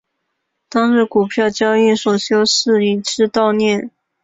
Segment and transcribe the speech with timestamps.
[0.67, 3.91] 当日股票交易所休市以示悼念。